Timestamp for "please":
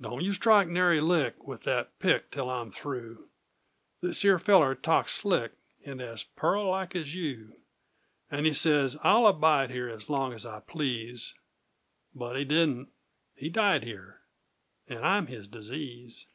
10.58-11.34